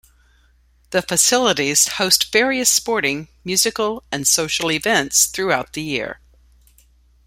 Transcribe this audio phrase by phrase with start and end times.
[0.89, 6.19] The facilities host various sporting, musical and social events throughout the year.